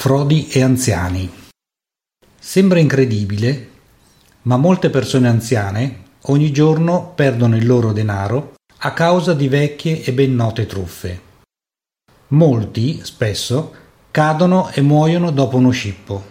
[0.00, 1.30] Frodi e anziani.
[2.38, 3.70] Sembra incredibile,
[4.44, 10.14] ma molte persone anziane ogni giorno perdono il loro denaro a causa di vecchie e
[10.14, 11.20] ben note truffe.
[12.28, 13.74] Molti, spesso,
[14.10, 16.24] cadono e muoiono dopo uno scippo.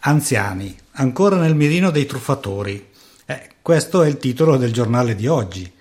[0.00, 2.88] Anziani, ancora nel mirino dei truffatori.
[3.26, 5.78] Eh, questo è il titolo del giornale di oggi.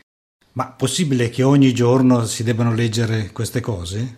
[0.54, 4.18] Ma possibile che ogni giorno si debbano leggere queste cose?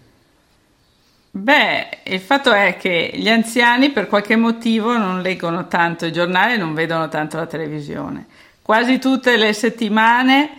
[1.34, 6.58] Beh, il fatto è che gli anziani per qualche motivo non leggono tanto i giornali
[6.58, 8.26] non vedono tanto la televisione.
[8.62, 10.50] Quasi tutte le settimane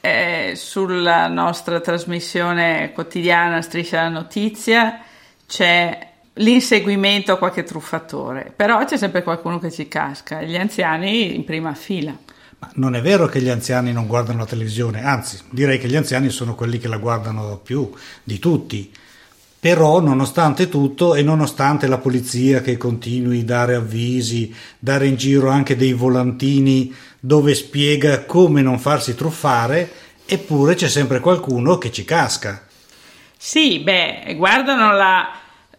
[0.00, 5.00] eh, sulla nostra trasmissione quotidiana Striscia la Notizia
[5.44, 11.44] c'è l'inseguimento a qualche truffatore, però c'è sempre qualcuno che ci casca, gli anziani in
[11.44, 12.16] prima fila.
[12.58, 15.96] Ma non è vero che gli anziani non guardano la televisione, anzi direi che gli
[15.96, 17.92] anziani sono quelli che la guardano più
[18.24, 18.90] di tutti.
[19.58, 25.48] Però, nonostante tutto e nonostante la polizia che continui a dare avvisi, dare in giro
[25.48, 29.90] anche dei volantini dove spiega come non farsi truffare,
[30.24, 32.64] eppure c'è sempre qualcuno che ci casca.
[33.36, 35.28] Sì, beh, guardano la,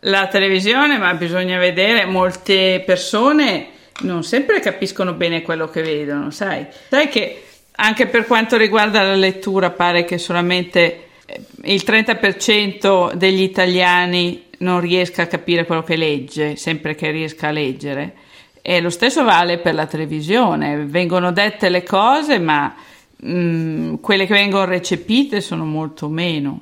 [0.02, 3.70] la televisione, ma bisogna vedere molte persone
[4.02, 6.66] non sempre capiscono bene quello che vedono, sai?
[6.90, 7.44] Sai che
[7.80, 14.80] anche per quanto riguarda la lettura pare che solamente eh, il 30% degli italiani non
[14.80, 18.14] riesca a capire quello che legge, sempre che riesca a leggere.
[18.62, 22.76] E lo stesso vale per la televisione, vengono dette le cose, ma
[23.16, 26.62] mh, mm, quelle che vengono recepite sono molto meno.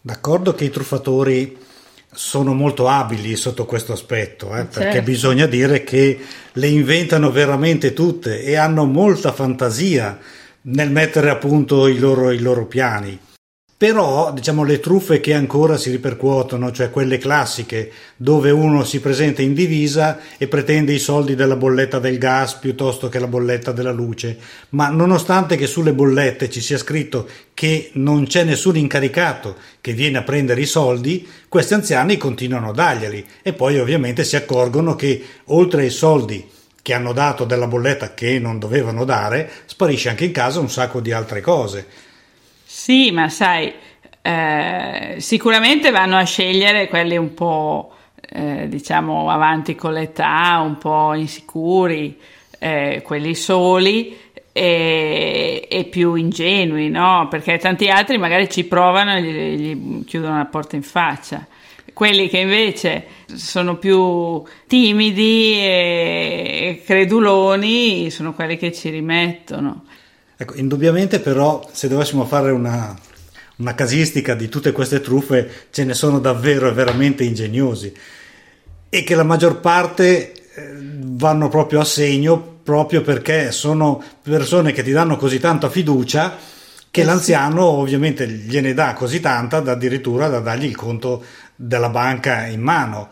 [0.00, 1.56] D'accordo che i truffatori
[2.18, 5.02] sono molto abili sotto questo aspetto, eh, perché certo.
[5.02, 6.18] bisogna dire che
[6.50, 10.18] le inventano veramente tutte e hanno molta fantasia
[10.62, 13.16] nel mettere a punto i loro, i loro piani.
[13.78, 19.40] Però, diciamo, le truffe che ancora si ripercuotono, cioè quelle classiche, dove uno si presenta
[19.40, 23.92] in divisa e pretende i soldi della bolletta del gas piuttosto che la bolletta della
[23.92, 24.36] luce,
[24.70, 30.18] ma nonostante che sulle bollette ci sia scritto che non c'è nessun incaricato che viene
[30.18, 35.22] a prendere i soldi, questi anziani continuano a darglieli e poi ovviamente si accorgono che
[35.44, 36.44] oltre ai soldi
[36.82, 40.98] che hanno dato della bolletta che non dovevano dare, sparisce anche in casa un sacco
[40.98, 42.06] di altre cose.
[42.88, 43.70] Sì, ma sai,
[44.22, 47.92] eh, sicuramente vanno a scegliere quelli un po',
[48.30, 52.18] eh, diciamo, avanti con l'età, un po' insicuri,
[52.58, 54.16] eh, quelli soli
[54.52, 57.28] e, e, più ingenui, no?
[57.28, 61.46] Perché tanti altri magari ci provano e gli, gli chiudono la porta in faccia.
[61.92, 69.84] Quelli che invece sono più timidi e creduloni sono quelli che ci rimettono.
[70.40, 72.96] Ecco, indubbiamente però se dovessimo fare una,
[73.56, 77.92] una casistica di tutte queste truffe ce ne sono davvero veramente ingegnosi
[78.88, 84.84] e che la maggior parte eh, vanno proprio a segno proprio perché sono persone che
[84.84, 86.36] ti danno così tanta fiducia
[86.88, 91.24] che eh l'anziano ovviamente gliene dà così tanta da addirittura da dargli il conto
[91.56, 93.08] della banca in mano.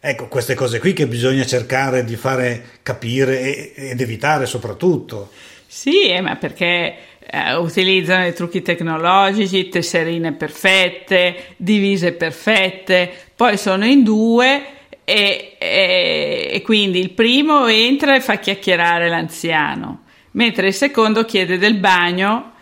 [0.00, 5.30] Ecco, queste cose qui che bisogna cercare di fare capire ed evitare soprattutto.
[5.74, 13.84] Sì, eh, ma perché eh, utilizzano i trucchi tecnologici, tesserine perfette, divise perfette, poi sono
[13.84, 14.64] in due
[15.02, 21.58] e, e, e quindi il primo entra e fa chiacchierare l'anziano, mentre il secondo chiede
[21.58, 22.52] del bagno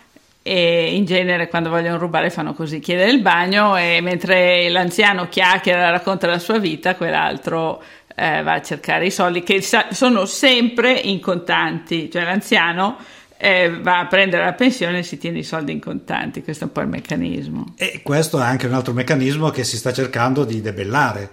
[0.40, 5.90] e in genere quando vogliono rubare fanno così, chiede del bagno e mentre l'anziano chiacchiera,
[5.90, 7.82] racconta la sua vita, quell'altro
[8.22, 9.60] eh, va a cercare i soldi che
[9.90, 12.96] sono sempre in contanti, cioè l'anziano
[13.36, 16.66] eh, va a prendere la pensione e si tiene i soldi in contanti, questo è
[16.68, 17.74] un po' il meccanismo.
[17.76, 21.28] E questo è anche un altro meccanismo che si sta cercando di debellare,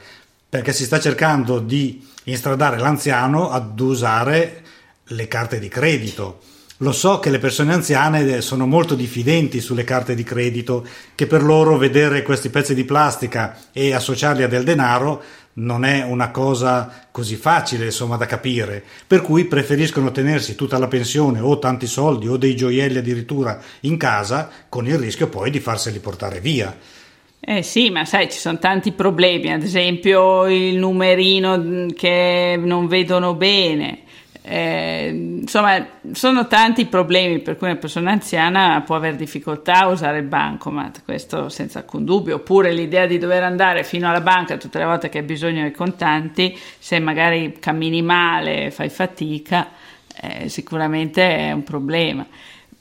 [0.50, 4.63] perché si sta cercando di instradare l'anziano ad usare
[5.03, 6.39] le carte di credito.
[6.77, 11.44] Lo so che le persone anziane sono molto diffidenti sulle carte di credito, che per
[11.44, 15.21] loro vedere questi pezzi di plastica e associarli a del denaro
[15.59, 20.88] non è una cosa così facile insomma da capire, per cui preferiscono tenersi tutta la
[20.88, 25.59] pensione o tanti soldi o dei gioielli addirittura in casa con il rischio poi di
[25.59, 26.75] farseli portare via.
[27.41, 33.33] Eh sì, ma sai, ci sono tanti problemi, ad esempio il numerino che non vedono
[33.33, 34.00] bene,
[34.51, 35.10] eh,
[35.42, 40.18] insomma, sono tanti i problemi per cui una persona anziana può avere difficoltà a usare
[40.18, 44.80] il bancomat, questo senza alcun dubbio, oppure l'idea di dover andare fino alla banca tutte
[44.80, 49.69] le volte che hai bisogno dei contanti, se magari cammini male, fai fatica,
[50.19, 52.25] eh, sicuramente è un problema.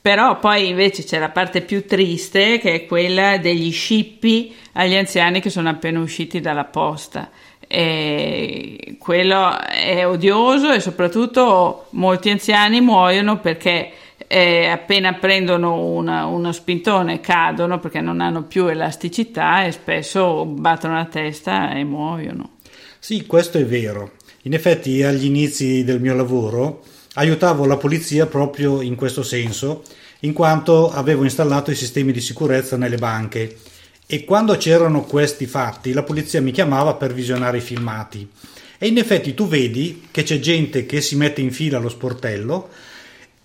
[0.00, 5.42] Però poi invece c'è la parte più triste che è quella degli scippi agli anziani
[5.42, 7.28] che sono appena usciti dalla posta.
[7.68, 13.92] E quello è odioso e soprattutto molti anziani muoiono perché
[14.26, 20.94] eh, appena prendono una, uno spintone cadono perché non hanno più elasticità e spesso battono
[20.94, 22.56] la testa e muoiono.
[22.98, 24.12] Sì, questo è vero.
[24.42, 26.82] In effetti agli inizi del mio lavoro
[27.14, 29.82] aiutavo la polizia proprio in questo senso,
[30.20, 33.56] in quanto avevo installato i sistemi di sicurezza nelle banche
[34.10, 38.26] e quando c'erano questi fatti la polizia mi chiamava per visionare i filmati.
[38.78, 42.70] E in effetti tu vedi che c'è gente che si mette in fila allo sportello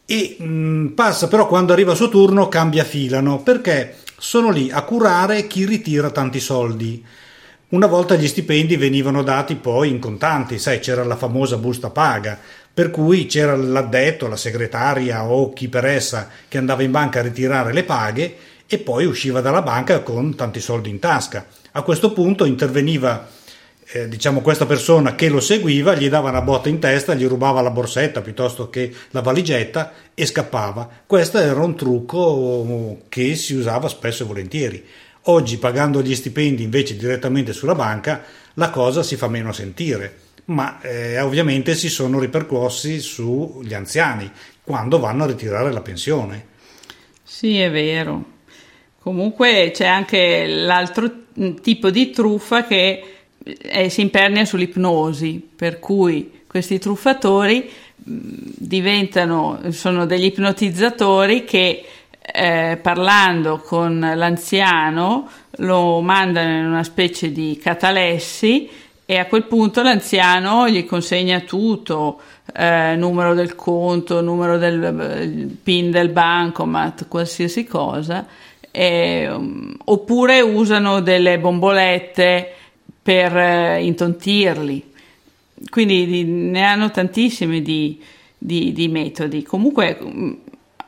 [0.05, 4.71] e mh, mm, passa però quando arriva il suo turno cambia filano perché sono lì
[4.71, 7.03] a curare chi ritira tanti soldi.
[7.69, 12.39] Una volta gli stipendi venivano dati poi in contanti, sai, c'era la famosa busta paga,
[12.73, 17.23] per cui c'era l'addetto, la segretaria o chi per essa che andava in banca a
[17.23, 18.35] ritirare le paghe
[18.73, 21.45] e poi usciva dalla banca con tanti soldi in tasca.
[21.73, 23.27] A questo punto interveniva
[23.85, 27.61] eh, diciamo questa persona che lo seguiva gli dava una botta in testa, gli rubava
[27.61, 30.89] la borsetta piuttosto che la valigetta e scappava.
[31.05, 34.83] Questo era un trucco che si usava spesso e volentieri.
[35.27, 38.23] Oggi pagando gli stipendi invece direttamente sulla banca
[38.55, 44.31] la cosa si fa meno sentire, ma eh, ovviamente si sono ripercuossi sugli anziani
[44.63, 46.47] quando vanno a ritirare la pensione.
[47.23, 48.32] Sì, è vero.
[49.03, 51.11] Comunque c'è anche l'altro
[51.61, 53.03] tipo di truffa che
[53.43, 61.83] eh, si impernia sull'ipnosi, per cui questi truffatori diventano, sono degli ipnotizzatori che
[62.21, 65.27] eh, parlando con l'anziano
[65.57, 68.69] lo mandano in una specie di catalessi
[69.05, 72.21] e a quel punto l'anziano gli consegna tutto,
[72.55, 78.25] eh, numero del conto, numero del PIN del bancomat, qualsiasi cosa,
[78.75, 79.29] eh,
[79.85, 82.51] oppure usano delle bombolette
[83.01, 84.91] per eh, intontirli.
[85.69, 88.01] Quindi di, ne hanno tantissimi di,
[88.35, 89.43] di, di metodi.
[89.43, 89.97] Comunque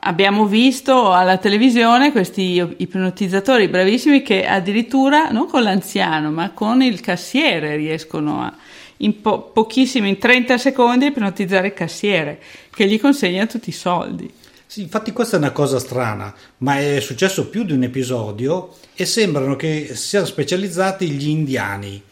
[0.00, 7.00] abbiamo visto alla televisione questi ipnotizzatori bravissimi che addirittura non con l'anziano ma con il
[7.00, 8.54] cassiere riescono a
[8.98, 12.40] in po- pochissimi, in 30 secondi, ipnotizzare il cassiere
[12.70, 14.30] che gli consegna tutti i soldi.
[14.66, 19.06] Sì, infatti questa è una cosa strana, ma è successo più di un episodio e
[19.06, 22.02] sembrano che siano specializzati gli indiani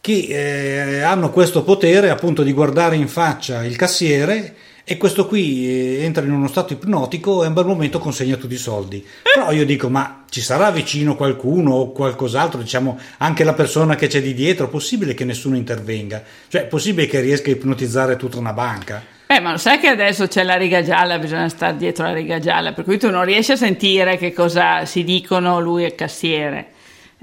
[0.00, 5.68] che eh, hanno questo potere appunto di guardare in faccia il cassiere e questo qui
[5.68, 9.06] eh, entra in uno stato ipnotico e a un bel momento consegna tutti i soldi.
[9.22, 14.06] Però io dico, ma ci sarà vicino qualcuno o qualcos'altro, diciamo anche la persona che
[14.06, 16.22] c'è di dietro, possibile che nessuno intervenga?
[16.48, 19.18] Cioè è possibile che riesca a ipnotizzare tutta una banca?
[19.32, 22.40] Eh, ma lo sai che adesso c'è la riga gialla, bisogna stare dietro la riga
[22.40, 25.94] gialla, per cui tu non riesci a sentire che cosa si dicono lui e il
[25.94, 26.72] cassiere.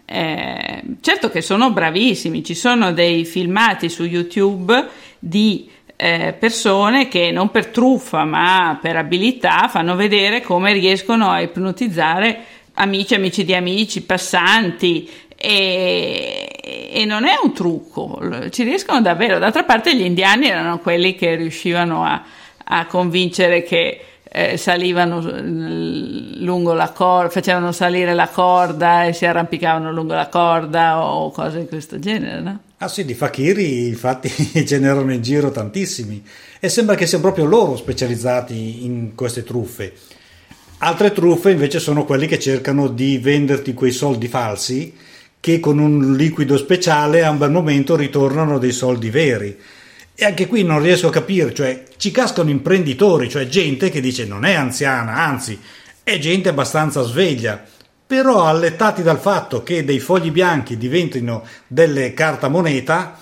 [0.05, 4.87] Eh, certo che sono bravissimi, ci sono dei filmati su YouTube
[5.19, 11.41] di eh, persone che non per truffa ma per abilità fanno vedere come riescono a
[11.41, 12.39] ipnotizzare
[12.75, 16.46] amici, amici di amici, passanti e,
[16.91, 18.19] e, non è un trucco,
[18.49, 19.39] ci riescono davvero.
[19.39, 22.23] D'altra parte gli indiani erano quelli che riuscivano a,
[22.63, 29.91] a convincere che eh, salivano lungo la corda, facevano salire la corda e si arrampicavano
[29.91, 32.59] lungo la corda o cose di questo genere, no?
[32.79, 34.29] Ah sì, di fakiri infatti
[34.65, 36.23] ce n'erano in giro tantissimi
[36.59, 39.93] e sembra che siano proprio loro specializzati in queste truffe.
[40.79, 44.93] Altre truffe invece sono quelli che cercano di venderti quei soldi falsi
[45.47, 49.57] che con un liquido speciale a un bel momento ritornano dei soldi veri.
[50.13, 54.25] E anche qui non riesco a capire, cioè ci cascano imprenditori, cioè gente che dice
[54.25, 55.57] non è anziana, anzi
[56.03, 57.63] è gente abbastanza sveglia
[58.05, 63.17] però allettati dal fatto che dei fogli bianchi diventino delle cartamoneta,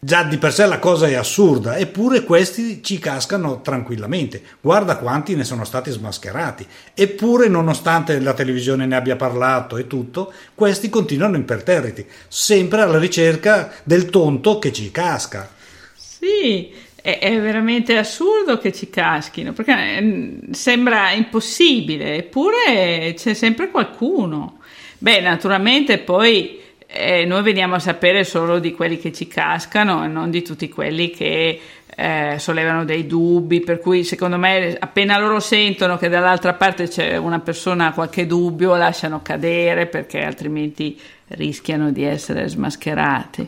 [0.00, 4.40] già di per sé la cosa è assurda, eppure questi ci cascano tranquillamente.
[4.60, 6.66] Guarda quanti ne sono stati smascherati.
[6.94, 13.72] Eppure, nonostante la televisione ne abbia parlato e tutto, questi continuano imperterriti, sempre alla ricerca
[13.82, 15.50] del tonto che ci casca.
[15.96, 23.70] Sì, è, è, veramente assurdo che ci caschino, perché mm, sembra impossibile, eppure c'è sempre
[23.70, 24.58] qualcuno.
[24.98, 26.60] Beh, naturalmente poi
[26.90, 30.70] eh, noi veniamo a sapere solo di quelli che ci cascano e non di tutti
[30.70, 31.60] quelli che
[31.94, 37.18] eh, sollevano dei dubbi, per cui secondo me appena loro sentono che dall'altra parte c'è
[37.18, 43.46] una persona qualche dubbio, lasciano cadere perché altrimenti rischiano di essere smascherati.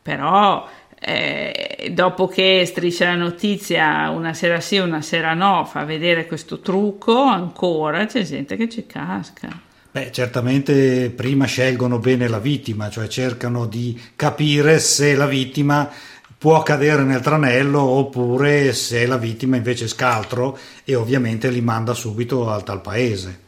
[0.00, 0.68] Però
[1.00, 6.60] eh, dopo che striscia la notizia una sera sì, una sera no, fa vedere questo
[6.60, 9.74] trucco, ancora c'è gente che ci casca.
[9.96, 15.90] Beh, certamente prima scelgono bene la vittima, cioè cercano di capire se la vittima
[16.36, 22.50] può cadere nel tranello oppure se la vittima invece scaltro e ovviamente li manda subito
[22.50, 23.44] al tal paese.